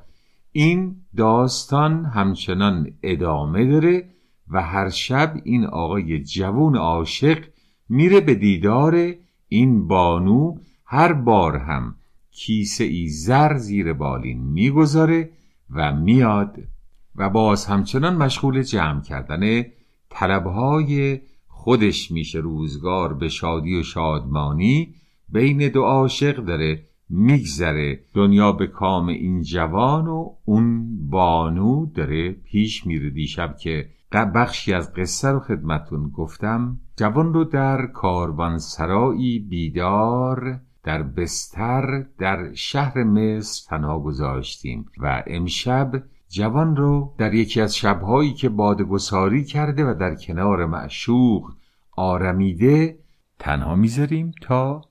این 0.53 0.97
داستان 1.17 2.05
همچنان 2.05 2.91
ادامه 3.03 3.67
داره 3.67 4.09
و 4.51 4.63
هر 4.63 4.89
شب 4.89 5.41
این 5.45 5.65
آقای 5.65 6.23
جوون 6.23 6.77
عاشق 6.77 7.45
میره 7.89 8.21
به 8.21 8.35
دیدار 8.35 9.15
این 9.49 9.89
بانو. 9.89 10.59
هر 10.87 11.13
بار 11.13 11.57
هم 11.57 11.95
کیسه 12.31 12.85
ای 12.85 13.09
زر 13.09 13.57
زیر 13.57 13.93
بالین 13.93 14.39
می‌گذاره 14.39 15.31
و 15.71 15.93
میاد 15.97 16.59
و 17.17 17.31
باز 17.31 17.67
همچنان 17.67 18.17
مشغول 18.17 18.63
جمع 18.63 19.03
کردن 19.03 19.65
طلبهای 20.11 21.21
خودش 21.49 22.11
میشه. 22.11 22.39
روزگار 22.39 23.15
به 23.15 23.29
شادی 23.29 23.75
و 23.75 23.83
شادمانی 23.83 24.95
بین 25.29 25.69
دو 25.69 25.83
عاشق 25.83 26.37
داره. 26.37 26.87
میگذره. 27.11 28.01
دنیا 28.15 28.53
به 28.53 28.67
کام 28.67 29.09
این 29.09 29.43
جوان 29.43 30.07
و 30.07 30.35
اون 30.45 30.89
بانو 31.09 31.87
داره 31.87 32.33
پیش 32.33 32.87
میره. 32.87 33.11
دیشب 33.11 33.57
که 33.57 33.89
بخشی 34.13 34.73
از 34.73 34.95
قصه 34.95 35.29
رو 35.29 35.41
خدمتون 35.41 36.09
گفتم. 36.09 36.79
جوان 36.97 37.35
رو 37.35 37.45
در 37.45 37.87
کاروانسرایی 37.87 39.39
بیدار 39.39 40.61
در 40.85 41.03
بستر 41.03 42.07
در 42.19 42.55
شهر 42.55 43.03
مصر 43.03 43.67
تنها 43.69 43.99
گذاشتیم 43.99 44.87
و 44.99 45.23
امشب 45.27 46.03
جوان 46.29 46.77
رو 46.77 47.15
در 47.19 47.35
یکی 47.35 47.61
از 47.61 47.77
شبهایی 47.77 48.33
که 48.33 48.49
بادگساری 48.49 49.45
کرده 49.45 49.85
و 49.85 49.95
در 49.95 50.15
کنار 50.15 50.67
معشوق 50.67 51.53
آرمیده 51.97 52.99
تنها 53.39 53.75
می‌ذاریم 53.75 54.33
تا 54.43 54.90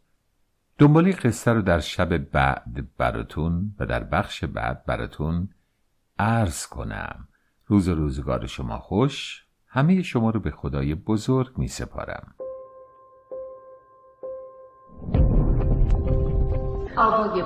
دنبالی 0.79 1.11
قصه 1.11 1.53
رو 1.53 1.61
در 1.61 1.79
شب 1.79 2.17
بعد 2.17 2.87
براتون 2.97 3.75
و 3.79 3.85
در 3.85 4.03
بخش 4.03 4.43
بعد 4.43 4.85
براتون 4.85 5.49
عرض 6.19 6.67
کنم. 6.67 7.27
روز 7.65 7.87
و 7.87 7.95
روزگار 7.95 8.47
شما 8.47 8.77
خوش. 8.77 9.45
همه 9.67 10.01
شما 10.01 10.29
رو 10.29 10.39
به 10.39 10.51
خدای 10.51 10.95
بزرگ 10.95 11.57
می 11.57 11.67
سپارم. 11.67 12.35
آقای 16.97 17.41